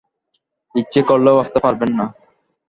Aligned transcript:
ইচ্ছা 0.75 1.01
করলেও 1.09 1.41
আসতে 1.43 1.59
পারবেন 1.59 1.91
না। 1.99 2.05